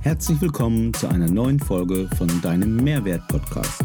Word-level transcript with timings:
Herzlich 0.00 0.40
willkommen 0.40 0.92
zu 0.94 1.08
einer 1.08 1.28
neuen 1.28 1.58
Folge 1.58 2.08
von 2.16 2.28
deinem 2.42 2.76
Mehrwert-Podcast. 2.76 3.84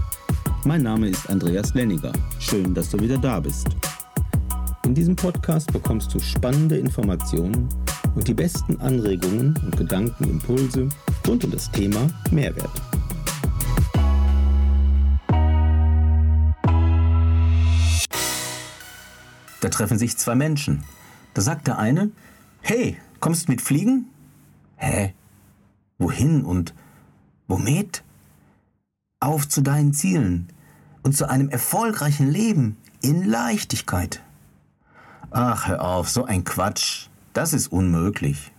Mein 0.65 0.83
Name 0.83 1.09
ist 1.09 1.29
Andreas 1.29 1.73
Lenniger. 1.73 2.11
Schön, 2.39 2.73
dass 2.73 2.89
du 2.89 2.99
wieder 2.99 3.17
da 3.17 3.39
bist. 3.39 3.67
In 4.85 4.93
diesem 4.93 5.15
Podcast 5.15 5.71
bekommst 5.71 6.13
du 6.13 6.19
spannende 6.19 6.77
Informationen 6.77 7.69
und 8.15 8.27
die 8.27 8.33
besten 8.33 8.79
Anregungen 8.81 9.57
und 9.63 9.77
Gedankenimpulse 9.77 10.89
rund 11.27 11.43
um 11.43 11.51
das 11.51 11.71
Thema 11.71 12.07
Mehrwert. 12.31 12.71
Da 19.61 19.69
treffen 19.69 19.97
sich 19.97 20.17
zwei 20.17 20.35
Menschen. 20.35 20.83
Da 21.37 21.43
sagt 21.43 21.67
der 21.67 21.77
eine, 21.77 22.09
hey, 22.61 22.97
kommst 23.19 23.47
mit 23.47 23.61
Fliegen? 23.61 24.07
Hä? 24.75 25.13
Wohin 25.99 26.43
und 26.43 26.73
womit? 27.47 28.03
Auf 29.19 29.47
zu 29.47 29.61
deinen 29.61 29.93
Zielen 29.93 30.47
und 31.03 31.15
zu 31.15 31.29
einem 31.29 31.49
erfolgreichen 31.49 32.27
Leben 32.27 32.75
in 33.01 33.23
Leichtigkeit. 33.23 34.23
Ach, 35.29 35.67
hör 35.67 35.83
auf, 35.83 36.09
so 36.09 36.25
ein 36.25 36.43
Quatsch. 36.43 37.09
Das 37.33 37.53
ist 37.53 37.67
unmöglich. 37.67 38.51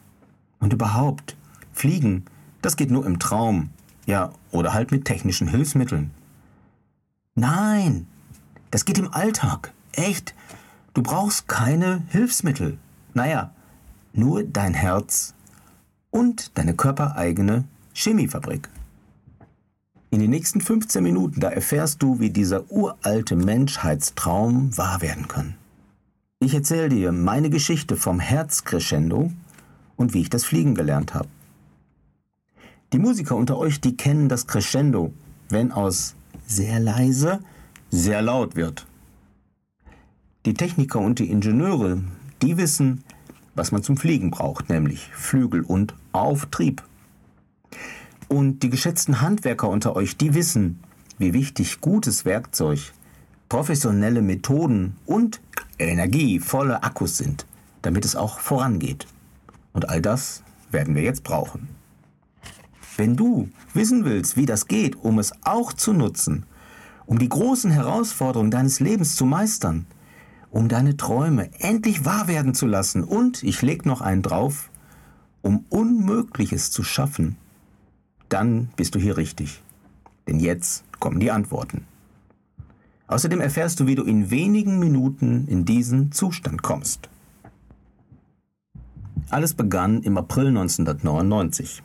Und 0.61 0.73
überhaupt, 0.73 1.37
Fliegen, 1.73 2.27
das 2.63 2.77
geht 2.77 2.93
nur 2.93 3.05
im 3.07 3.19
Traum. 3.19 3.71
Ja, 4.07 4.31
oder 4.53 4.73
halt 4.73 4.93
mit 4.93 5.05
technischen 5.05 5.49
Hilfsmitteln. 5.49 6.13
Nein, 7.35 8.07
das 8.71 8.85
geht 8.85 8.99
im 8.99 9.13
Alltag. 9.13 9.73
Echt. 9.91 10.33
Du 10.99 11.05
brauchst 11.05 11.47
keine 11.47 12.03
Hilfsmittel. 12.09 12.77
Naja, 13.15 13.53
nur 14.13 14.43
dein 14.43 14.75
Herz 14.75 15.33
und 16.11 16.59
deine 16.59 16.75
körpereigene 16.75 17.63
Chemiefabrik. 17.95 18.69
In 20.11 20.19
den 20.19 20.31
nächsten 20.31 20.61
15 20.61 21.01
Minuten, 21.05 21.39
da 21.39 21.51
erfährst 21.51 22.03
du, 22.03 22.19
wie 22.19 22.31
dieser 22.31 22.69
uralte 22.73 23.37
Menschheitstraum 23.37 24.77
wahr 24.77 25.01
werden 25.01 25.29
kann. 25.29 25.55
Ich 26.41 26.53
erzähle 26.53 26.89
dir 26.89 27.13
meine 27.13 27.49
Geschichte 27.49 27.97
vom 27.97 28.19
Herzcrescendo 28.19 29.31
und 29.95 30.15
wie 30.15 30.23
ich 30.23 30.31
das 30.31 30.45
Fliegen 30.45 30.75
gelernt 30.75 31.15
habe. 31.15 31.29
Die 32.93 32.99
Musiker 32.99 33.37
unter 33.37 33.57
euch, 33.57 33.81
die 33.81 33.97
kennen 33.97 34.29
das 34.29 34.49
Crescendo, 34.49 35.13
wenn 35.49 35.71
aus 35.71 36.17
sehr 36.49 36.81
leise 36.81 37.39
sehr 37.89 38.21
laut 38.21 38.57
wird. 38.57 38.85
Die 40.49 40.55
Techniker 40.55 41.01
und 41.01 41.19
die 41.19 41.31
Ingenieure, 41.31 42.03
die 42.41 42.57
wissen, 42.57 43.05
was 43.55 43.71
man 43.71 43.83
zum 43.83 43.99
Fliegen 43.99 44.31
braucht, 44.31 44.71
nämlich 44.71 45.11
Flügel 45.13 45.61
und 45.61 45.95
Auftrieb. 46.13 46.83
Und 48.29 48.63
die 48.63 48.71
geschätzten 48.71 49.21
Handwerker 49.21 49.69
unter 49.69 49.95
euch, 49.95 50.17
die 50.17 50.33
wissen, 50.33 50.81
wie 51.19 51.35
wichtig 51.35 51.83
gutes 51.83 52.25
Werkzeug, 52.25 52.95
professionelle 53.51 54.23
Methoden 54.23 54.97
und 55.05 55.43
energievolle 55.79 56.83
Akkus 56.83 57.19
sind, 57.19 57.45
damit 57.83 58.07
es 58.07 58.17
auch 58.17 58.39
vorangeht. 58.39 59.07
Und 59.75 59.91
all 59.91 60.01
das 60.01 60.43
werden 60.71 60.95
wir 60.95 61.03
jetzt 61.03 61.25
brauchen. 61.25 61.69
Wenn 62.97 63.17
du 63.17 63.51
wissen 63.75 64.07
willst, 64.07 64.39
wie 64.39 64.47
das 64.47 64.67
geht, 64.67 64.97
um 64.97 65.19
es 65.19 65.31
auch 65.43 65.75
zu 65.75 65.93
nutzen, 65.93 66.47
um 67.05 67.19
die 67.19 67.29
großen 67.29 67.71
Herausforderungen 67.71 68.51
deines 68.51 68.81
Lebens 68.81 69.15
zu 69.15 69.27
meistern, 69.27 69.85
um 70.51 70.69
deine 70.69 70.97
Träume 70.97 71.51
endlich 71.61 72.05
wahr 72.05 72.29
werden 72.29 72.55
zu 72.55 72.67
lassen 72.67 73.05
und, 73.05 73.43
ich 73.43 73.63
leg 73.63 73.87
noch 73.87 74.01
einen 74.01 74.23
drauf, 74.23 74.71
um 75.43 75.65
Unmögliches 75.69 76.71
zu 76.71 76.83
schaffen, 76.83 77.37
dann 78.29 78.71
bist 78.77 78.95
du 78.95 78.99
hier 78.99 79.17
richtig. 79.17 79.63
Denn 80.27 80.41
jetzt 80.41 80.85
kommen 81.01 81.21
die 81.21 81.31
Antworten. 81.31 81.87
Außerdem 83.07 83.41
erfährst 83.41 83.81
du, 83.81 83.87
wie 83.87 83.95
du 83.95 84.05
in 84.05 84.31
wenigen 84.31 84.79
Minuten 84.79 85.47
in 85.49 85.65
diesen 85.65 86.13
Zustand 86.13 86.63
kommst. 86.63 87.09
Alles 89.31 89.55
begann 89.55 90.03
im 90.03 90.19
April 90.19 90.49
1999. 90.49 91.83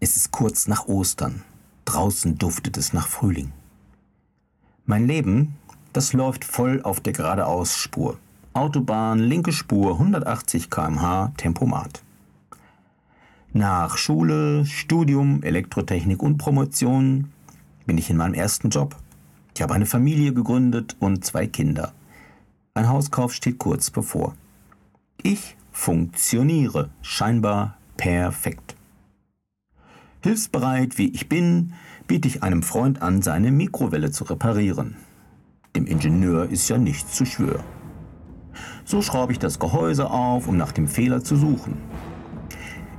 Es 0.00 0.16
ist 0.16 0.30
kurz 0.30 0.66
nach 0.68 0.88
Ostern. 0.88 1.42
Draußen 1.84 2.38
duftet 2.38 2.76
es 2.78 2.92
nach 2.92 3.08
Frühling. 3.08 3.52
Mein 4.84 5.06
Leben 5.06 5.54
das 5.92 6.12
läuft 6.12 6.44
voll 6.44 6.80
auf 6.82 7.00
der 7.00 7.12
Geradeausspur. 7.12 8.18
Autobahn, 8.54 9.18
linke 9.18 9.52
Spur, 9.52 9.92
180 9.92 10.70
km/h, 10.70 11.32
Tempomat. 11.36 12.02
Nach 13.52 13.96
Schule, 13.96 14.64
Studium, 14.64 15.42
Elektrotechnik 15.42 16.22
und 16.22 16.38
Promotion 16.38 17.32
bin 17.86 17.98
ich 17.98 18.10
in 18.10 18.16
meinem 18.16 18.34
ersten 18.34 18.70
Job. 18.70 18.96
Ich 19.54 19.62
habe 19.62 19.74
eine 19.74 19.86
Familie 19.86 20.32
gegründet 20.32 20.96
und 21.00 21.24
zwei 21.24 21.46
Kinder. 21.46 21.92
Ein 22.74 22.88
Hauskauf 22.88 23.34
steht 23.34 23.58
kurz 23.58 23.90
bevor. 23.90 24.34
Ich 25.22 25.56
funktioniere 25.70 26.90
scheinbar 27.02 27.76
perfekt. 27.96 28.76
Hilfsbereit 30.22 30.98
wie 30.98 31.08
ich 31.08 31.28
bin, 31.28 31.74
biete 32.06 32.28
ich 32.28 32.42
einem 32.42 32.62
Freund 32.62 33.02
an, 33.02 33.22
seine 33.22 33.50
Mikrowelle 33.50 34.10
zu 34.10 34.24
reparieren. 34.24 34.96
Dem 35.74 35.86
Ingenieur 35.86 36.50
ist 36.50 36.68
ja 36.68 36.76
nichts 36.76 37.14
zu 37.14 37.24
schwör. 37.24 37.60
So 38.84 39.00
schraube 39.00 39.32
ich 39.32 39.38
das 39.38 39.58
Gehäuse 39.58 40.10
auf, 40.10 40.48
um 40.48 40.56
nach 40.56 40.72
dem 40.72 40.86
Fehler 40.86 41.24
zu 41.24 41.36
suchen. 41.36 41.78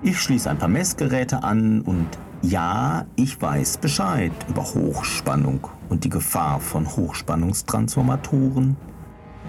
Ich 0.02 0.20
schließe 0.20 0.50
ein 0.50 0.58
paar 0.58 0.70
Messgeräte 0.70 1.44
an 1.44 1.82
und 1.82 2.08
ja, 2.42 3.06
ich 3.16 3.42
weiß 3.42 3.78
Bescheid 3.78 4.34
über 4.50 4.64
Hochspannung 4.64 5.68
und 5.90 6.04
die 6.04 6.10
Gefahr 6.10 6.60
von 6.60 6.88
Hochspannungstransformatoren. 6.88 8.76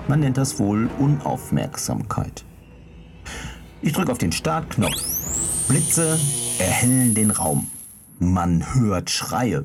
Man 0.06 0.20
nennt 0.20 0.36
das 0.36 0.58
wohl 0.58 0.88
Unaufmerksamkeit. 0.98 2.44
Ich 3.80 3.94
drücke 3.94 4.12
auf 4.12 4.18
den 4.18 4.32
Startknopf. 4.32 5.02
Blitze 5.66 6.18
erhellen 6.58 7.14
den 7.14 7.30
Raum. 7.30 7.68
Man 8.20 8.74
hört 8.74 9.10
Schreie. 9.10 9.64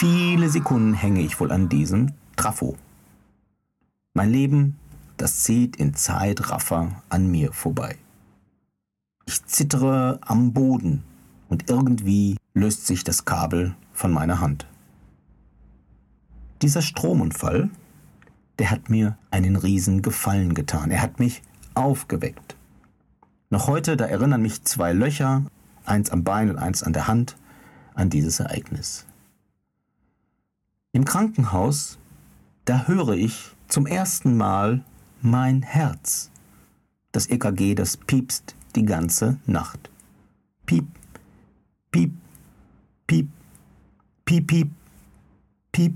Viele 0.00 0.48
Sekunden 0.48 0.94
hänge 0.94 1.22
ich 1.22 1.40
wohl 1.40 1.50
an 1.50 1.68
diesem 1.68 2.12
Trafo. 2.36 2.76
Mein 4.14 4.30
Leben, 4.30 4.78
das 5.16 5.40
zieht 5.42 5.74
in 5.74 5.92
Zeitraffer 5.92 7.02
an 7.08 7.28
mir 7.28 7.52
vorbei. 7.52 7.96
Ich 9.26 9.44
zittere 9.46 10.20
am 10.20 10.52
Boden 10.52 11.02
und 11.48 11.68
irgendwie 11.68 12.36
löst 12.54 12.86
sich 12.86 13.02
das 13.02 13.24
Kabel 13.24 13.74
von 13.92 14.12
meiner 14.12 14.40
Hand. 14.40 14.68
Dieser 16.62 16.82
Stromunfall, 16.82 17.68
der 18.60 18.70
hat 18.70 18.90
mir 18.90 19.18
einen 19.32 19.56
riesen 19.56 20.02
Gefallen 20.02 20.54
getan. 20.54 20.92
Er 20.92 21.02
hat 21.02 21.18
mich 21.18 21.42
aufgeweckt. 21.74 22.54
Noch 23.50 23.66
heute, 23.66 23.96
da 23.96 24.04
erinnern 24.04 24.42
mich 24.42 24.62
zwei 24.62 24.92
Löcher, 24.92 25.42
eins 25.84 26.10
am 26.10 26.22
Bein 26.22 26.50
und 26.50 26.56
eins 26.56 26.84
an 26.84 26.92
der 26.92 27.08
Hand, 27.08 27.36
an 27.96 28.10
dieses 28.10 28.38
Ereignis. 28.38 29.07
Im 30.92 31.04
Krankenhaus, 31.04 31.98
da 32.64 32.86
höre 32.86 33.10
ich 33.10 33.54
zum 33.68 33.86
ersten 33.86 34.36
Mal 34.36 34.84
mein 35.20 35.60
Herz. 35.62 36.30
Das 37.12 37.28
EKG, 37.28 37.74
das 37.74 37.98
piepst 37.98 38.54
die 38.74 38.86
ganze 38.86 39.38
Nacht. 39.44 39.90
Piep, 40.64 40.86
piep, 41.90 42.12
piep, 43.06 43.28
piep, 44.24 44.46
piep, 44.46 44.70
piep. 45.72 45.94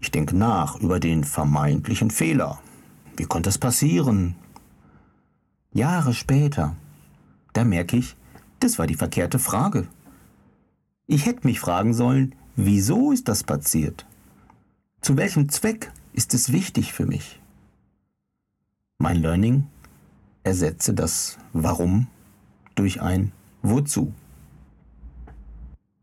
Ich 0.00 0.10
denke 0.10 0.36
nach 0.36 0.80
über 0.80 0.98
den 0.98 1.22
vermeintlichen 1.22 2.10
Fehler. 2.10 2.60
Wie 3.16 3.24
konnte 3.24 3.50
es 3.50 3.58
passieren? 3.58 4.36
Jahre 5.72 6.14
später, 6.14 6.76
da 7.52 7.64
merke 7.64 7.98
ich, 7.98 8.16
das 8.60 8.78
war 8.78 8.86
die 8.86 8.94
verkehrte 8.94 9.38
Frage. 9.38 9.86
Ich 11.06 11.26
hätte 11.26 11.46
mich 11.46 11.60
fragen 11.60 11.92
sollen, 11.92 12.34
Wieso 12.56 13.10
ist 13.10 13.26
das 13.26 13.42
passiert? 13.42 14.06
Zu 15.00 15.16
welchem 15.16 15.48
Zweck 15.48 15.90
ist 16.12 16.34
es 16.34 16.52
wichtig 16.52 16.92
für 16.92 17.04
mich? 17.04 17.40
Mein 18.98 19.16
Learning 19.16 19.66
ersetze 20.44 20.94
das 20.94 21.36
Warum 21.52 22.06
durch 22.76 23.02
ein 23.02 23.32
Wozu. 23.62 24.12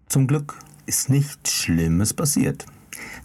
Zum 0.09 0.27
Glück 0.27 0.59
ist 0.85 1.09
nichts 1.09 1.53
Schlimmes 1.53 2.13
passiert. 2.13 2.65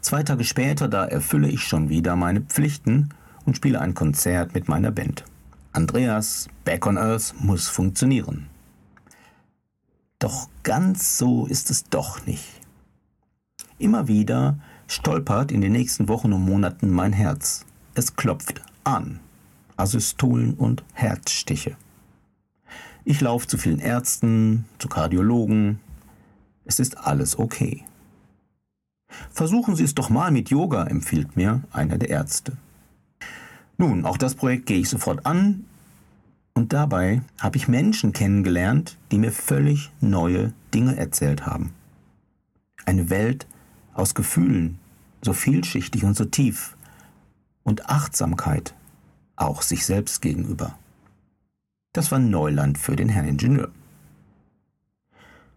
Zwei 0.01 0.23
Tage 0.23 0.45
später, 0.45 0.87
da 0.87 1.05
erfülle 1.05 1.49
ich 1.49 1.63
schon 1.63 1.89
wieder 1.89 2.15
meine 2.15 2.43
Pflichten 2.43 3.09
und 3.45 3.57
spiele 3.57 3.81
ein 3.81 3.95
Konzert 3.95 4.55
mit 4.55 4.69
meiner 4.69 4.93
Band. 4.93 5.25
Andreas, 5.73 6.47
Back 6.65 6.87
on 6.87 6.97
Earth 6.97 7.35
muss 7.41 7.67
funktionieren. 7.67 8.47
Doch 10.21 10.49
ganz 10.63 11.19
so 11.19 11.47
ist 11.47 11.71
es 11.71 11.85
doch 11.85 12.25
nicht. 12.25 12.56
Immer 13.79 14.09
wieder 14.09 14.59
stolpert 14.87 15.53
in 15.53 15.61
den 15.61 15.73
nächsten 15.73 16.09
Wochen 16.09 16.33
und 16.33 16.43
Monaten 16.43 16.91
mein 16.91 17.13
Herz. 17.13 17.67
Es 17.95 18.17
klopft 18.17 18.63
an. 18.85 19.21
Asystolen 19.77 20.55
und 20.55 20.85
Herzstiche. 20.95 21.77
Ich 23.05 23.21
laufe 23.21 23.47
zu 23.47 23.59
vielen 23.59 23.79
Ärzten, 23.79 24.65
zu 24.79 24.89
Kardiologen. 24.89 25.81
Es 26.65 26.81
ist 26.81 26.99
alles 26.99 27.39
okay. 27.39 27.85
Versuchen 29.31 29.77
Sie 29.77 29.85
es 29.85 29.95
doch 29.95 30.11
mal 30.11 30.31
mit 30.31 30.51
Yoga, 30.51 30.85
empfiehlt 30.85 31.37
mir 31.37 31.63
einer 31.71 31.99
der 31.99 32.11
Ärzte. 32.11 32.57
Nun, 33.79 34.07
auch 34.07 34.17
das 34.17 34.35
Projekt 34.35 34.67
gehe 34.67 34.81
ich 34.81 34.89
sofort 34.89 35.27
an 35.27 35.67
und 36.55 36.73
dabei 36.73 37.21
habe 37.39 37.59
ich 37.59 37.69
Menschen 37.69 38.13
kennengelernt, 38.13 38.97
die 39.13 39.19
mir 39.19 39.33
völlig 39.33 39.91
neue 40.01 40.55
Dinge 40.73 40.97
erzählt 40.97 41.45
haben. 41.45 41.73
Eine 42.87 43.11
Welt 43.11 43.47
aus 43.97 44.15
Gefühlen, 44.15 44.79
so 45.23 45.33
vielschichtig 45.33 46.05
und 46.05 46.17
so 46.17 46.25
tief 46.25 46.77
und 47.65 47.89
Achtsamkeit, 47.89 48.75
auch 49.35 49.63
sich 49.63 49.85
selbst 49.85 50.23
gegenüber. 50.23 50.79
Das 51.93 52.13
war 52.13 52.19
Neuland 52.19 52.79
für 52.79 52.95
den 52.95 53.09
Herrn 53.09 53.27
Ingenieur. 53.27 53.71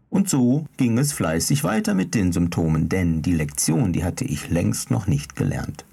Und 0.10 0.28
so 0.28 0.66
ging 0.78 0.98
es 0.98 1.14
fleißig 1.14 1.64
weiter 1.64 1.94
mit 1.94 2.16
den 2.16 2.32
Symptomen, 2.32 2.90
denn 2.90 3.22
die 3.22 3.34
Lektion, 3.34 3.94
die 3.94 4.04
hatte 4.04 4.26
ich 4.26 4.50
längst 4.50 4.90
noch 4.90 5.06
nicht 5.06 5.36
gelernt. 5.36 5.86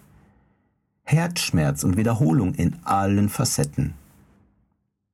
Herzschmerz 1.04 1.84
und 1.84 1.96
Wiederholung 1.96 2.54
in 2.54 2.76
allen 2.84 3.28
Facetten. 3.28 3.94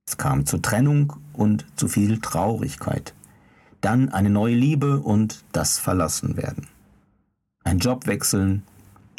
Es 0.06 0.16
kam 0.16 0.46
zur 0.46 0.62
Trennung 0.62 1.14
und 1.32 1.66
zu 1.76 1.88
viel 1.88 2.20
Traurigkeit. 2.20 3.12
Dann 3.80 4.08
eine 4.08 4.30
neue 4.30 4.54
Liebe 4.54 5.00
und 5.00 5.44
das 5.52 5.78
Verlassenwerden. 5.78 6.68
Ein 7.64 7.78
Jobwechseln, 7.78 8.62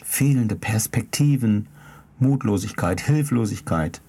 fehlende 0.04 0.56
Perspektiven, 0.56 1.68
Mutlosigkeit, 2.20 3.02
Hilflosigkeit, 3.02 4.02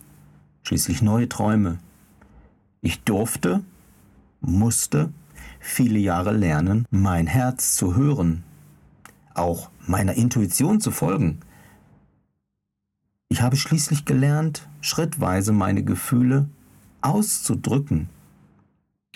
schließlich 0.62 1.02
neue 1.02 1.28
Träume. 1.28 1.78
Ich 2.80 3.02
durfte, 3.02 3.62
musste 4.40 5.12
viele 5.60 5.98
Jahre 5.98 6.32
lernen, 6.32 6.86
mein 6.90 7.26
Herz 7.26 7.76
zu 7.76 7.96
hören, 7.96 8.42
auch 9.34 9.70
meiner 9.86 10.14
Intuition 10.14 10.80
zu 10.80 10.90
folgen. 10.90 11.40
Ich 13.28 13.40
habe 13.40 13.56
schließlich 13.56 14.04
gelernt, 14.04 14.68
schrittweise 14.80 15.52
meine 15.52 15.82
Gefühle 15.82 16.48
auszudrücken 17.00 18.08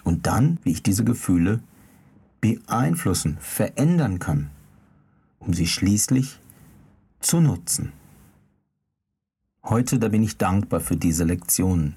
und 0.05 0.27
dann, 0.27 0.59
wie 0.65 0.73
ich 0.73 0.83
diese 0.83 1.05
Gefühle 1.05 1.61
beeinflussen, 2.41 3.37
verändern 3.41 4.19
kann, 4.19 4.51
um 5.39 5.55
sie 5.55 5.67
schließlich 5.67 6.39
zu 7.21 7.41
nutzen. 7.41 7.93
Heute, 9.65 9.99
da 9.99 10.09
bin 10.09 10.23
ich 10.23 10.39
dankbar 10.39 10.81
für 10.81 10.97
diese 10.97 11.25
Lektionen. 11.25 11.95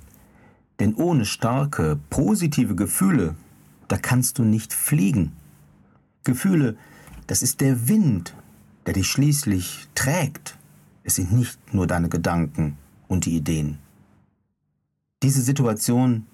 Denn 0.79 0.95
ohne 0.95 1.25
starke, 1.25 1.99
positive 2.09 2.75
Gefühle, 2.75 3.35
da 3.87 3.97
kannst 3.97 4.39
du 4.39 4.43
nicht 4.43 4.73
fliegen. 4.73 5.33
Gefühle, 6.23 6.75
das 7.27 7.43
ist 7.43 7.61
der 7.61 7.87
Wind, 7.87 8.35
der 8.85 8.93
dich 8.93 9.07
schließlich 9.07 9.87
trägt. 9.95 10.57
Es 11.03 11.15
sind 11.15 11.31
nicht 11.31 11.73
nur 11.73 11.87
deine 11.87 12.09
Gedanken 12.09 12.77
und 13.07 13.25
die 13.25 13.35
Ideen. 13.35 13.77
Diese 15.23 15.41
Situation, 15.41 16.25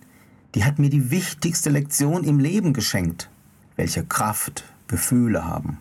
die 0.56 0.63
hat 0.63 0.80
mir 0.80 0.89
die 0.89 1.12
wichtigste 1.12 1.69
Lektion 1.69 2.24
im 2.24 2.39
Leben 2.39 2.74
geschenkt, 2.74 3.30
welche 3.75 4.06
Kraft 4.06 4.63
Gefühle 4.88 5.45
haben. 5.45 5.77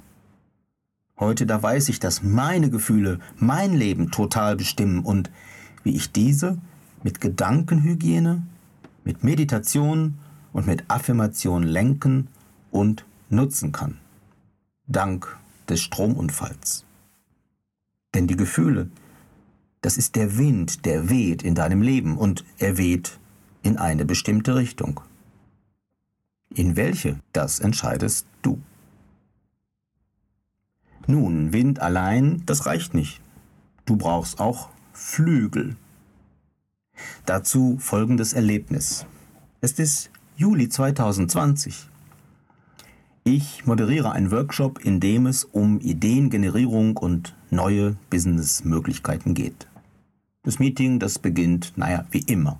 Heute, 1.18 1.46
da 1.46 1.62
weiß 1.62 1.88
ich, 1.88 1.98
dass 1.98 2.22
meine 2.22 2.68
Gefühle 2.68 3.20
mein 3.36 3.74
Leben 3.74 4.10
total 4.10 4.54
bestimmen 4.56 5.00
und 5.00 5.30
wie 5.82 5.96
ich 5.96 6.12
diese 6.12 6.58
mit 7.02 7.22
Gedankenhygiene, 7.22 8.42
mit 9.04 9.24
Meditation 9.24 10.18
und 10.52 10.66
mit 10.66 10.84
Affirmation 10.88 11.62
lenken 11.62 12.28
und 12.70 13.06
nutzen 13.30 13.72
kann. 13.72 13.98
Dank 14.86 15.38
des 15.68 15.80
Stromunfalls. 15.80 16.84
Denn 18.14 18.26
die 18.26 18.36
Gefühle, 18.36 18.90
das 19.80 19.96
ist 19.96 20.16
der 20.16 20.36
Wind, 20.36 20.84
der 20.84 21.08
weht 21.08 21.42
in 21.42 21.54
deinem 21.54 21.80
Leben 21.80 22.18
und 22.18 22.44
er 22.58 22.76
weht 22.76 23.18
in 23.62 23.78
eine 23.78 24.04
bestimmte 24.04 24.54
Richtung. 24.54 25.00
In 26.54 26.76
welche, 26.76 27.18
das 27.32 27.60
entscheidest 27.60 28.26
du. 28.42 28.60
Nun, 31.06 31.52
Wind 31.52 31.80
allein, 31.80 32.42
das 32.46 32.66
reicht 32.66 32.94
nicht. 32.94 33.20
Du 33.84 33.96
brauchst 33.96 34.40
auch 34.40 34.70
Flügel. 34.92 35.76
Dazu 37.26 37.76
folgendes 37.78 38.32
Erlebnis. 38.32 39.06
Es 39.60 39.72
ist 39.72 40.10
Juli 40.36 40.68
2020. 40.68 41.88
Ich 43.22 43.66
moderiere 43.66 44.12
einen 44.12 44.30
Workshop, 44.30 44.84
in 44.84 45.00
dem 45.00 45.26
es 45.26 45.44
um 45.44 45.80
Ideengenerierung 45.80 46.96
und 46.96 47.34
neue 47.50 47.96
Businessmöglichkeiten 48.10 49.34
geht. 49.34 49.66
Das 50.42 50.58
Meeting, 50.58 50.98
das 50.98 51.18
beginnt, 51.18 51.72
naja, 51.76 52.06
wie 52.10 52.20
immer. 52.20 52.58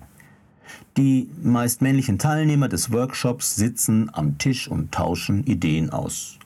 Die 0.97 1.29
meist 1.41 1.81
männlichen 1.81 2.19
Teilnehmer 2.19 2.67
des 2.67 2.91
Workshops 2.91 3.55
sitzen 3.55 4.09
am 4.13 4.37
Tisch 4.37 4.67
und 4.67 4.91
tauschen 4.91 5.43
Ideen 5.45 5.89
aus. 5.89 6.37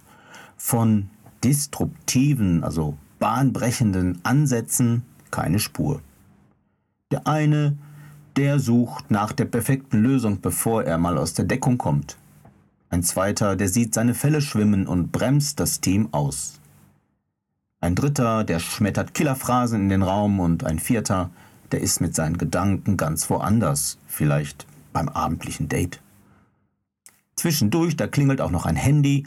Von 0.57 1.09
disruptiven, 1.43 2.63
also 2.63 2.97
bahnbrechenden 3.19 4.19
Ansätzen 4.23 5.03
keine 5.29 5.59
Spur. 5.59 6.01
Der 7.11 7.27
eine, 7.27 7.77
der 8.35 8.59
sucht 8.59 9.11
nach 9.11 9.31
der 9.31 9.45
perfekten 9.45 10.01
Lösung, 10.01 10.41
bevor 10.41 10.83
er 10.83 10.97
mal 10.97 11.17
aus 11.17 11.33
der 11.33 11.45
Deckung 11.45 11.77
kommt. 11.77 12.17
Ein 12.89 13.03
zweiter, 13.03 13.55
der 13.55 13.69
sieht 13.69 13.93
seine 13.93 14.13
Fälle 14.13 14.41
schwimmen 14.41 14.87
und 14.87 15.11
bremst 15.11 15.59
das 15.59 15.81
Team 15.81 16.09
aus. 16.11 16.59
Ein 17.79 17.95
dritter, 17.95 18.43
der 18.43 18.59
schmettert 18.59 19.13
Killerphrasen 19.13 19.83
in 19.83 19.89
den 19.89 20.03
Raum 20.03 20.39
und 20.39 20.63
ein 20.63 20.79
vierter, 20.79 21.31
der 21.71 21.81
ist 21.81 22.01
mit 22.01 22.13
seinen 22.15 22.37
Gedanken 22.37 22.97
ganz 22.97 23.29
woanders, 23.29 23.97
vielleicht 24.07 24.67
beim 24.93 25.09
abendlichen 25.09 25.69
Date. 25.69 26.01
Zwischendurch, 27.35 27.95
da 27.95 28.07
klingelt 28.07 28.41
auch 28.41 28.51
noch 28.51 28.65
ein 28.65 28.75
Handy 28.75 29.25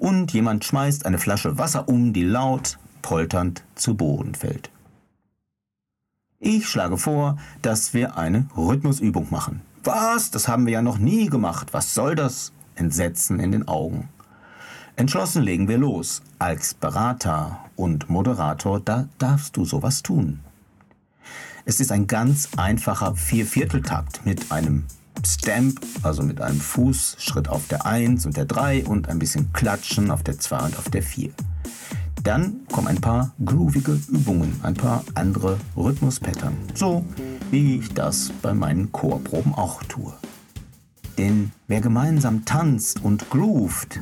und 0.00 0.32
jemand 0.32 0.64
schmeißt 0.64 1.06
eine 1.06 1.18
Flasche 1.18 1.58
Wasser 1.58 1.88
um, 1.88 2.12
die 2.12 2.24
laut, 2.24 2.78
polternd 3.02 3.62
zu 3.74 3.94
Boden 3.94 4.34
fällt. 4.34 4.70
Ich 6.38 6.68
schlage 6.68 6.96
vor, 6.96 7.36
dass 7.60 7.92
wir 7.92 8.16
eine 8.16 8.46
Rhythmusübung 8.56 9.28
machen. 9.30 9.60
Was? 9.84 10.30
Das 10.30 10.48
haben 10.48 10.64
wir 10.64 10.72
ja 10.72 10.82
noch 10.82 10.98
nie 10.98 11.26
gemacht. 11.26 11.68
Was 11.72 11.94
soll 11.94 12.14
das? 12.14 12.52
Entsetzen 12.74 13.40
in 13.40 13.52
den 13.52 13.68
Augen. 13.68 14.08
Entschlossen 14.96 15.42
legen 15.42 15.68
wir 15.68 15.76
los. 15.76 16.22
Als 16.38 16.72
Berater 16.72 17.58
und 17.76 18.08
Moderator, 18.08 18.80
da 18.80 19.06
darfst 19.18 19.58
du 19.58 19.66
sowas 19.66 20.02
tun. 20.02 20.40
Es 21.66 21.78
ist 21.78 21.92
ein 21.92 22.06
ganz 22.06 22.48
einfacher 22.56 23.16
Viervierteltakt 23.16 24.24
mit 24.24 24.50
einem 24.50 24.86
Stamp, 25.26 25.80
also 26.02 26.22
mit 26.22 26.40
einem 26.40 26.60
Fußschritt 26.60 27.48
auf 27.48 27.66
der 27.68 27.86
1 27.86 28.26
und 28.26 28.36
der 28.36 28.44
3 28.44 28.84
und 28.84 29.08
ein 29.08 29.18
bisschen 29.18 29.52
Klatschen 29.52 30.10
auf 30.10 30.22
der 30.22 30.38
2 30.38 30.58
und 30.66 30.78
auf 30.78 30.88
der 30.90 31.02
4. 31.02 31.30
Dann 32.22 32.60
kommen 32.70 32.88
ein 32.88 33.00
paar 33.00 33.32
groovige 33.44 33.98
Übungen, 34.08 34.60
ein 34.62 34.74
paar 34.74 35.04
andere 35.14 35.58
Rhythmuspattern. 35.76 36.54
So 36.74 37.04
wie 37.50 37.78
ich 37.78 37.92
das 37.94 38.30
bei 38.42 38.54
meinen 38.54 38.92
Chorproben 38.92 39.54
auch 39.54 39.82
tue. 39.84 40.12
Denn 41.18 41.52
wer 41.66 41.80
gemeinsam 41.80 42.44
tanzt 42.44 43.02
und 43.02 43.28
groovt, 43.30 44.00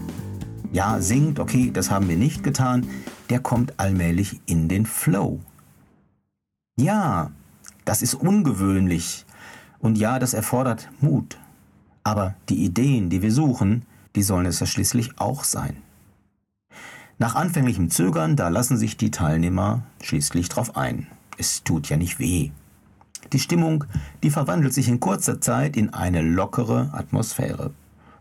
ja, 0.73 1.01
singt, 1.01 1.39
okay, 1.39 1.71
das 1.73 1.91
haben 1.91 2.09
wir 2.09 2.17
nicht 2.17 2.43
getan, 2.43 2.87
der 3.31 3.41
kommt 3.41 3.79
allmählich 3.81 4.41
in 4.47 4.69
den 4.69 4.85
Flow. 4.85 5.41
Ja, 6.79 7.31
das 7.85 8.03
ist 8.03 8.15
ungewöhnlich. 8.15 9.25
Und 9.81 9.99
ja, 9.99 10.19
das 10.19 10.35
erfordert 10.35 10.89
Mut. 11.01 11.39
Aber 12.05 12.35
die 12.49 12.65
Ideen, 12.65 13.11
die 13.11 13.23
wir 13.23 13.33
suchen, 13.33 13.83
die 14.17 14.23
sollen 14.23 14.47
es 14.47 14.61
ja 14.61 14.67
schließlich 14.67 15.19
auch 15.19 15.45
sein. 15.45 15.77
Nach 17.19 17.35
anfänglichem 17.35 17.91
Zögern, 17.91 18.37
da 18.37 18.49
lassen 18.49 18.77
sich 18.77 18.97
die 18.97 19.11
Teilnehmer 19.11 19.83
schließlich 20.03 20.49
drauf 20.49 20.77
ein. 20.77 21.09
Es 21.37 21.65
tut 21.65 21.89
ja 21.89 21.97
nicht 21.97 22.19
weh. 22.19 22.51
Die 23.33 23.41
Stimmung, 23.41 23.85
die 24.23 24.31
verwandelt 24.31 24.73
sich 24.73 24.89
in 24.89 25.01
kurzer 25.01 25.41
Zeit 25.41 25.77
in 25.77 25.93
eine 25.93 26.23
lockere 26.23 26.91
Atmosphäre. 26.93 27.73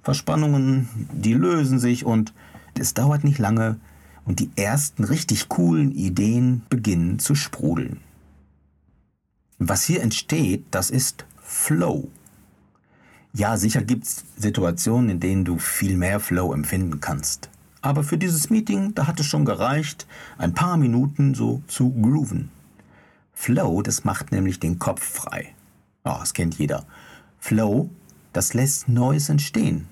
Verspannungen, 0.01 0.89
die 1.11 1.33
lösen 1.33 1.79
sich 1.79 2.05
und 2.05 2.33
es 2.79 2.93
dauert 2.93 3.23
nicht 3.23 3.39
lange 3.39 3.77
und 4.25 4.39
die 4.39 4.49
ersten 4.55 5.03
richtig 5.03 5.47
coolen 5.47 5.91
Ideen 5.91 6.63
beginnen 6.69 7.19
zu 7.19 7.35
sprudeln. 7.35 8.01
Was 9.59 9.83
hier 9.83 10.01
entsteht, 10.01 10.65
das 10.71 10.89
ist 10.89 11.25
Flow. 11.49 12.09
Ja, 13.31 13.55
sicher 13.55 13.81
gibt 13.81 14.03
es 14.03 14.25
Situationen, 14.35 15.09
in 15.09 15.19
denen 15.21 15.45
du 15.45 15.57
viel 15.57 15.95
mehr 15.95 16.19
Flow 16.19 16.53
empfinden 16.53 16.99
kannst. 16.99 17.49
Aber 17.81 18.03
für 18.03 18.17
dieses 18.17 18.49
Meeting, 18.49 18.93
da 18.95 19.07
hat 19.07 19.21
es 19.21 19.27
schon 19.27 19.45
gereicht, 19.45 20.07
ein 20.37 20.53
paar 20.53 20.75
Minuten 20.75 21.35
so 21.35 21.63
zu 21.67 21.89
grooven. 21.91 22.51
Flow, 23.33 23.81
das 23.81 24.03
macht 24.03 24.33
nämlich 24.33 24.59
den 24.59 24.77
Kopf 24.77 25.01
frei. 25.01 25.55
Oh, 26.03 26.17
das 26.19 26.33
kennt 26.33 26.59
jeder. 26.59 26.85
Flow, 27.39 27.89
das 28.33 28.53
lässt 28.53 28.89
Neues 28.89 29.29
entstehen. 29.29 29.87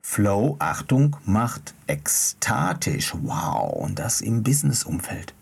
Flow, 0.00 0.56
Achtung, 0.58 1.16
macht 1.26 1.74
ekstatisch. 1.86 3.14
Wow, 3.22 3.84
und 3.84 3.98
das 3.98 4.22
im 4.22 4.42
Businessumfeld. 4.42 5.34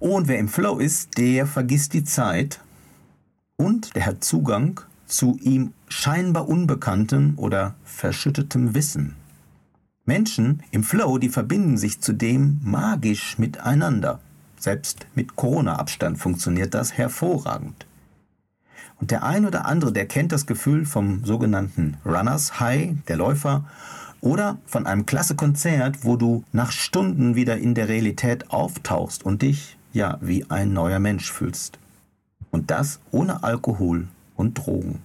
Und 0.00 0.28
wer 0.28 0.38
im 0.38 0.48
Flow 0.48 0.78
ist, 0.78 1.18
der 1.18 1.46
vergisst 1.46 1.92
die 1.92 2.04
Zeit 2.04 2.60
und 3.56 3.94
der 3.94 4.06
hat 4.06 4.24
Zugang 4.24 4.80
zu 5.06 5.38
ihm 5.40 5.72
scheinbar 5.88 6.48
unbekanntem 6.48 7.34
oder 7.36 7.74
verschüttetem 7.84 8.74
Wissen. 8.74 9.16
Menschen 10.04 10.62
im 10.70 10.84
Flow, 10.84 11.18
die 11.18 11.28
verbinden 11.28 11.76
sich 11.78 12.00
zudem 12.00 12.60
magisch 12.62 13.38
miteinander. 13.38 14.20
Selbst 14.58 15.06
mit 15.14 15.36
Corona-Abstand 15.36 16.18
funktioniert 16.18 16.74
das 16.74 16.92
hervorragend. 16.92 17.86
Und 19.00 19.10
der 19.10 19.24
ein 19.24 19.44
oder 19.44 19.66
andere, 19.66 19.92
der 19.92 20.06
kennt 20.06 20.32
das 20.32 20.46
Gefühl 20.46 20.86
vom 20.86 21.24
sogenannten 21.24 21.96
Runners 22.04 22.60
High, 22.60 22.94
der 23.08 23.16
Läufer, 23.16 23.64
oder 24.20 24.58
von 24.64 24.86
einem 24.86 25.06
klasse 25.06 25.36
Konzert, 25.36 26.04
wo 26.04 26.16
du 26.16 26.44
nach 26.52 26.72
Stunden 26.72 27.34
wieder 27.34 27.58
in 27.58 27.74
der 27.74 27.88
Realität 27.88 28.50
auftauchst 28.50 29.24
und 29.24 29.42
dich, 29.42 29.76
ja, 29.92 30.18
wie 30.20 30.48
ein 30.50 30.72
neuer 30.72 30.98
Mensch 30.98 31.30
fühlst. 31.30 31.78
Und 32.56 32.70
das 32.70 33.00
ohne 33.10 33.42
Alkohol 33.42 34.08
und 34.34 34.54
Drogen. 34.54 35.02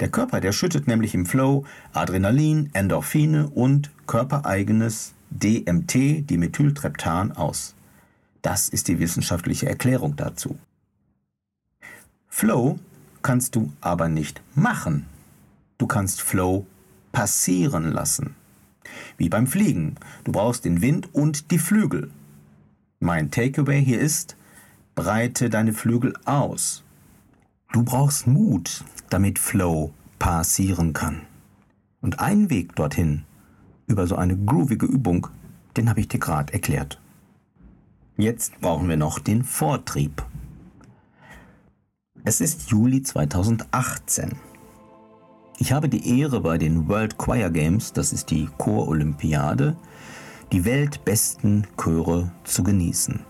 Der 0.00 0.08
Körper, 0.08 0.40
der 0.40 0.50
schüttet 0.50 0.88
nämlich 0.88 1.14
im 1.14 1.26
Flow 1.26 1.64
Adrenalin, 1.92 2.70
Endorphine 2.72 3.46
und 3.46 3.92
körpereigenes 4.08 5.14
DMT, 5.30 6.28
Dimethyltreptan, 6.28 7.30
aus. 7.30 7.76
Das 8.42 8.68
ist 8.68 8.88
die 8.88 8.98
wissenschaftliche 8.98 9.68
Erklärung 9.68 10.16
dazu. 10.16 10.58
Flow 12.26 12.80
kannst 13.22 13.54
du 13.54 13.72
aber 13.80 14.08
nicht 14.08 14.42
machen. 14.56 15.06
Du 15.78 15.86
kannst 15.86 16.20
Flow 16.20 16.66
passieren 17.12 17.92
lassen. 17.92 18.34
Wie 19.18 19.28
beim 19.28 19.46
Fliegen. 19.46 19.94
Du 20.24 20.32
brauchst 20.32 20.64
den 20.64 20.82
Wind 20.82 21.14
und 21.14 21.52
die 21.52 21.60
Flügel. 21.60 22.10
Mein 22.98 23.30
Takeaway 23.30 23.84
hier 23.84 24.00
ist, 24.00 24.34
breite 24.98 25.48
deine 25.48 25.72
Flügel 25.74 26.12
aus. 26.24 26.82
Du 27.72 27.84
brauchst 27.84 28.26
Mut, 28.26 28.82
damit 29.10 29.38
Flow 29.38 29.92
passieren 30.18 30.92
kann. 30.92 31.20
Und 32.00 32.18
einen 32.18 32.50
Weg 32.50 32.74
dorthin, 32.74 33.22
über 33.86 34.08
so 34.08 34.16
eine 34.16 34.36
groovige 34.36 34.86
Übung, 34.86 35.28
den 35.76 35.88
habe 35.88 36.00
ich 36.00 36.08
dir 36.08 36.18
gerade 36.18 36.52
erklärt. 36.52 37.00
Jetzt 38.16 38.60
brauchen 38.60 38.88
wir 38.88 38.96
noch 38.96 39.20
den 39.20 39.44
Vortrieb. 39.44 40.24
Es 42.24 42.40
ist 42.40 42.68
Juli 42.68 43.04
2018. 43.04 44.32
Ich 45.60 45.70
habe 45.70 45.88
die 45.88 46.18
Ehre, 46.18 46.40
bei 46.40 46.58
den 46.58 46.88
World 46.88 47.18
Choir 47.18 47.50
Games, 47.50 47.92
das 47.92 48.12
ist 48.12 48.32
die 48.32 48.48
Chor-Olympiade, 48.58 49.76
die 50.50 50.64
weltbesten 50.64 51.68
Chöre 51.76 52.32
zu 52.42 52.64
genießen. 52.64 53.20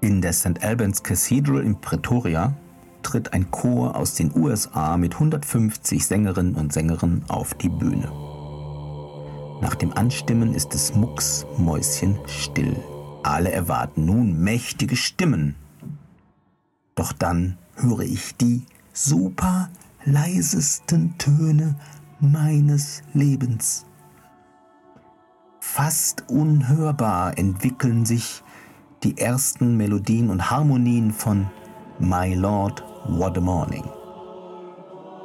In 0.00 0.22
der 0.22 0.32
St. 0.32 0.62
Albans 0.62 1.02
Cathedral 1.02 1.64
in 1.64 1.80
Pretoria 1.80 2.54
tritt 3.02 3.32
ein 3.32 3.50
Chor 3.50 3.96
aus 3.96 4.14
den 4.14 4.30
USA 4.36 4.96
mit 4.96 5.14
150 5.14 6.06
Sängerinnen 6.06 6.54
und 6.54 6.72
Sängern 6.72 7.24
auf 7.26 7.54
die 7.54 7.68
Bühne. 7.68 8.12
Nach 9.60 9.74
dem 9.74 9.92
Anstimmen 9.92 10.54
ist 10.54 10.72
es 10.72 10.94
mucksmäuschenstill. 10.94 12.76
Alle 13.24 13.50
erwarten 13.50 14.04
nun 14.04 14.38
mächtige 14.40 14.94
Stimmen. 14.94 15.56
Doch 16.94 17.12
dann 17.12 17.58
höre 17.74 18.00
ich 18.00 18.36
die 18.36 18.62
super 18.92 19.68
leisesten 20.04 21.18
Töne 21.18 21.74
meines 22.20 23.02
Lebens. 23.14 23.84
Fast 25.58 26.30
unhörbar 26.30 27.36
entwickeln 27.36 28.06
sich 28.06 28.44
die 29.04 29.16
ersten 29.16 29.76
Melodien 29.76 30.28
und 30.28 30.50
Harmonien 30.50 31.12
von 31.12 31.46
My 32.00 32.34
Lord, 32.34 32.82
What 33.06 33.38
a 33.38 33.40
Morning. 33.40 33.84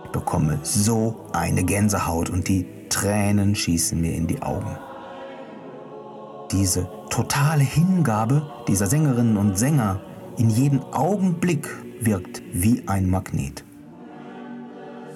Ich 0.06 0.12
bekomme 0.12 0.60
so 0.62 1.25
eine 1.34 1.63
Gänsehaut 1.63 2.30
und 2.30 2.48
die 2.48 2.68
Tränen 2.89 3.56
schießen 3.56 4.00
mir 4.00 4.13
in 4.13 4.27
die 4.27 4.42
Augen. 4.44 4.77
Diese 6.51 6.88
totale 7.10 7.63
Hingabe 7.63 8.44
dieser 8.68 8.86
Sängerinnen 8.86 9.38
und 9.38 9.58
Sänger 9.58 10.01
in 10.38 10.51
jeden 10.51 10.82
Augenblick 10.94 11.68
wirkt 12.00 12.44
wie 12.53 12.88
ein 12.88 13.10
Magnet. 13.10 13.65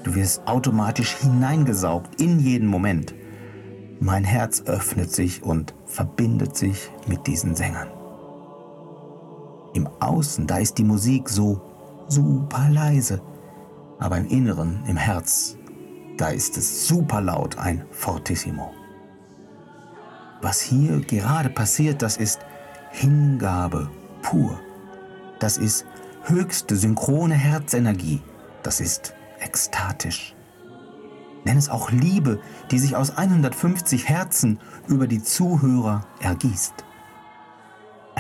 Du 0.04 0.16
wirst 0.16 0.48
automatisch 0.48 1.16
hineingesaugt 1.18 2.20
in 2.20 2.40
jeden 2.40 2.68
Moment. 2.68 3.14
Mein 4.00 4.24
Herz 4.24 4.64
öffnet 4.66 5.12
sich 5.12 5.44
und 5.44 5.76
verbindet 5.86 6.56
sich 6.56 6.90
mit 7.08 7.28
diesen 7.28 7.56
Sängern. 7.56 7.97
Im 9.78 9.88
Außen, 10.00 10.48
da 10.48 10.58
ist 10.58 10.80
die 10.80 10.84
Musik 10.84 11.30
so 11.30 11.62
super 12.08 12.68
leise, 12.68 13.22
aber 14.00 14.18
im 14.18 14.26
Inneren, 14.26 14.84
im 14.88 14.98
Herz, 14.98 15.56
da 16.18 16.30
ist 16.30 16.58
es 16.58 16.88
super 16.88 17.22
laut, 17.22 17.60
ein 17.60 17.86
Fortissimo. 17.92 18.74
Was 20.42 20.62
hier 20.62 21.00
gerade 21.02 21.52
passiert, 21.52 22.02
das 22.02 22.18
ist 22.18 22.40
Hingabe 22.90 23.92
pur. 24.24 24.60
Das 25.38 25.60
ist 25.60 25.86
höchste 26.24 26.76
synchrone 26.76 27.36
Herzenergie. 27.36 28.24
Das 28.64 28.82
ist 28.82 29.14
ekstatisch. 29.40 30.34
Nenn 31.46 31.58
es 31.58 31.70
auch 31.70 31.92
Liebe, 31.92 32.40
die 32.72 32.80
sich 32.80 32.96
aus 32.96 33.16
150 33.16 34.10
Herzen 34.10 34.58
über 34.88 35.06
die 35.06 35.22
Zuhörer 35.22 36.04
ergießt. 36.20 36.87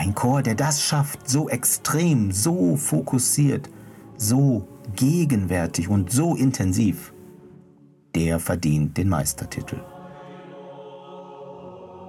Ein 0.07 0.15
Chor, 0.15 0.41
der 0.41 0.55
das 0.55 0.81
schafft, 0.81 1.29
so 1.29 1.49
extrem, 1.49 2.31
so 2.31 2.77
fokussiert, 2.77 3.69
so 4.15 4.65
gegenwärtig 4.95 5.89
und 5.89 6.13
so 6.13 6.33
intensiv, 6.33 7.11
der 8.15 8.39
verdient 8.39 8.95
den 8.95 9.09
Meistertitel. 9.09 9.81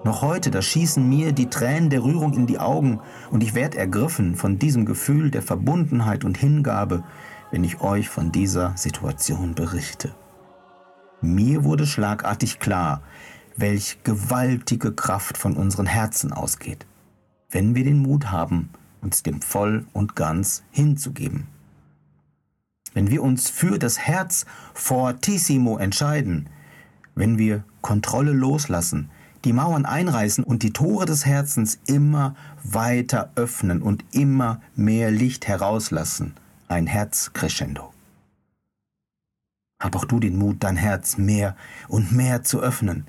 Noch 0.04 0.22
heute, 0.22 0.52
da 0.52 0.62
schießen 0.62 1.08
mir 1.08 1.32
die 1.32 1.50
Tränen 1.50 1.90
der 1.90 2.04
Rührung 2.04 2.34
in 2.34 2.46
die 2.46 2.60
Augen 2.60 3.00
und 3.32 3.42
ich 3.42 3.54
werde 3.54 3.78
ergriffen 3.78 4.36
von 4.36 4.60
diesem 4.60 4.86
Gefühl 4.86 5.32
der 5.32 5.42
Verbundenheit 5.42 6.24
und 6.24 6.38
Hingabe, 6.38 7.02
wenn 7.50 7.64
ich 7.64 7.80
euch 7.80 8.08
von 8.08 8.30
dieser 8.30 8.76
Situation 8.76 9.56
berichte. 9.56 10.14
Mir 11.20 11.64
wurde 11.64 11.84
schlagartig 11.84 12.60
klar, 12.60 13.02
welch 13.56 13.98
gewaltige 14.04 14.92
Kraft 14.92 15.36
von 15.36 15.56
unseren 15.56 15.86
Herzen 15.86 16.32
ausgeht, 16.32 16.86
wenn 17.50 17.74
wir 17.74 17.84
den 17.84 17.98
Mut 17.98 18.30
haben, 18.30 18.70
uns 19.00 19.22
dem 19.22 19.40
voll 19.40 19.86
und 19.92 20.16
ganz 20.16 20.62
hinzugeben. 20.70 21.46
Wenn 22.94 23.10
wir 23.10 23.22
uns 23.22 23.48
für 23.48 23.78
das 23.78 23.98
Herz 23.98 24.46
fortissimo 24.74 25.78
entscheiden, 25.78 26.48
wenn 27.14 27.38
wir 27.38 27.64
Kontrolle 27.80 28.32
loslassen, 28.32 29.10
die 29.44 29.52
Mauern 29.52 29.86
einreißen 29.86 30.42
und 30.44 30.62
die 30.62 30.72
Tore 30.72 31.06
des 31.06 31.24
Herzens 31.24 31.78
immer 31.86 32.34
weiter 32.64 33.30
öffnen 33.36 33.82
und 33.82 34.04
immer 34.10 34.60
mehr 34.74 35.10
Licht 35.10 35.46
herauslassen. 35.46 36.34
Ein 36.66 36.86
Herz 36.86 37.32
crescendo. 37.32 37.92
Hab 39.80 39.94
auch 39.94 40.04
du 40.04 40.18
den 40.18 40.36
Mut, 40.36 40.56
dein 40.60 40.76
Herz 40.76 41.18
mehr 41.18 41.56
und 41.86 42.10
mehr 42.12 42.42
zu 42.42 42.60
öffnen. 42.60 43.06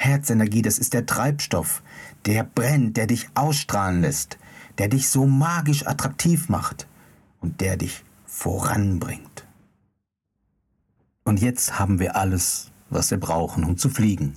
Herzenergie, 0.00 0.62
das 0.62 0.78
ist 0.78 0.94
der 0.94 1.06
Treibstoff, 1.06 1.82
der 2.26 2.44
brennt, 2.44 2.96
der 2.96 3.06
dich 3.06 3.28
ausstrahlen 3.34 4.00
lässt, 4.00 4.38
der 4.78 4.88
dich 4.88 5.08
so 5.08 5.26
magisch 5.26 5.86
attraktiv 5.86 6.48
macht 6.48 6.86
und 7.40 7.60
der 7.60 7.76
dich 7.76 8.04
voranbringt. 8.26 9.46
Und 11.24 11.40
jetzt 11.40 11.78
haben 11.78 11.98
wir 11.98 12.16
alles, 12.16 12.70
was 12.88 13.10
wir 13.10 13.20
brauchen, 13.20 13.64
um 13.64 13.76
zu 13.76 13.88
fliegen 13.88 14.36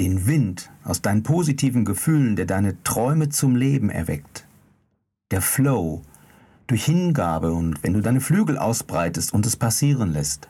den 0.00 0.26
Wind 0.26 0.70
aus 0.84 1.02
deinen 1.02 1.22
positiven 1.22 1.84
Gefühlen, 1.84 2.36
der 2.36 2.46
deine 2.46 2.82
Träume 2.84 3.28
zum 3.28 3.56
Leben 3.56 3.90
erweckt. 3.90 4.46
Der 5.30 5.42
Flow 5.42 6.02
durch 6.66 6.84
Hingabe 6.84 7.52
und 7.52 7.82
wenn 7.82 7.94
du 7.94 8.00
deine 8.00 8.20
Flügel 8.20 8.58
ausbreitest 8.58 9.32
und 9.32 9.46
es 9.46 9.56
passieren 9.56 10.12
lässt. 10.12 10.48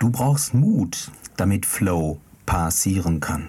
Du 0.00 0.10
brauchst 0.10 0.54
Mut, 0.54 1.10
damit 1.36 1.66
Flow 1.66 2.20
passieren 2.46 3.20
kann. 3.20 3.48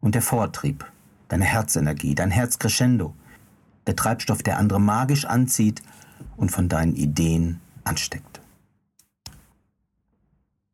Und 0.00 0.14
der 0.14 0.22
Vortrieb, 0.22 0.84
deine 1.28 1.44
Herzenergie, 1.44 2.14
dein 2.14 2.30
Herzcrescendo, 2.30 3.14
der 3.86 3.96
Treibstoff, 3.96 4.42
der 4.42 4.58
andere 4.58 4.80
magisch 4.80 5.24
anzieht 5.24 5.82
und 6.36 6.50
von 6.50 6.68
deinen 6.68 6.94
Ideen 6.94 7.60
ansteckt. 7.84 8.40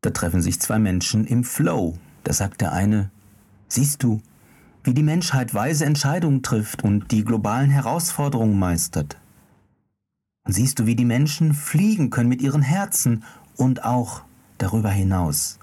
Da 0.01 0.11
treffen 0.11 0.41
sich 0.41 0.59
zwei 0.59 0.79
Menschen 0.79 1.25
im 1.25 1.43
Flow. 1.43 1.97
Da 2.23 2.33
sagt 2.33 2.61
der 2.61 2.71
eine, 2.71 3.09
Siehst 3.67 4.01
du, 4.01 4.21
wie 4.83 4.93
die 4.93 5.03
Menschheit 5.03 5.53
weise 5.53 5.85
Entscheidungen 5.85 6.41
trifft 6.41 6.83
und 6.83 7.11
die 7.11 7.23
globalen 7.23 7.69
Herausforderungen 7.69 8.57
meistert. 8.57 9.17
Und 10.45 10.53
siehst 10.53 10.79
du, 10.79 10.85
wie 10.85 10.95
die 10.95 11.05
Menschen 11.05 11.53
fliegen 11.53 12.09
können 12.09 12.29
mit 12.29 12.41
ihren 12.41 12.61
Herzen 12.61 13.23
und 13.57 13.83
auch 13.83 14.23
darüber 14.57 14.89
hinaus. 14.89 15.59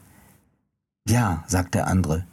Ja, 1.09 1.45
sagt 1.47 1.75
der 1.75 1.87
andere. 1.87 2.25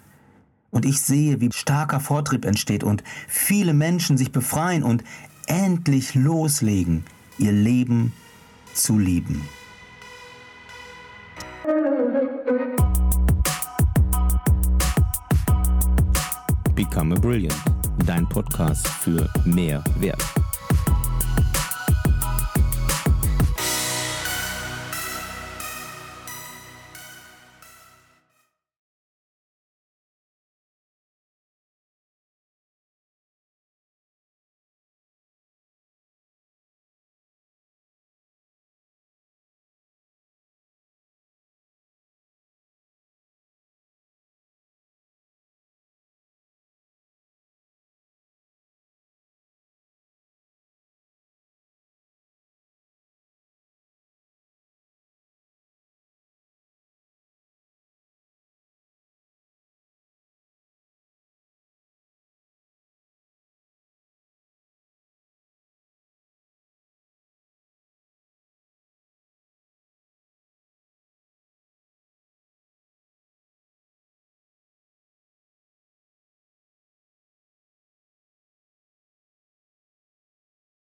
Und 0.72 0.86
ich 0.86 1.01
sehe, 1.01 1.39
wie 1.39 1.51
starker 1.51 2.00
Vortrieb 2.00 2.44
entsteht 2.46 2.84
und 2.84 3.03
viele 3.27 3.75
Menschen 3.75 4.18
sich 4.18 4.32
befreien 4.32 4.82
und 4.82 5.03
endlich 5.46 6.15
loslegen, 6.15 7.03
ihr 7.38 7.51
Leben 7.51 8.13
zu 8.74 8.98
lieben. 8.98 9.48
Become 16.74 17.15
a 17.15 17.20
Brilliant, 17.20 17.56
dein 18.08 18.27
Podcast 18.27 18.88
für 18.88 19.30
mehr 19.46 19.84
Wert. 20.00 20.43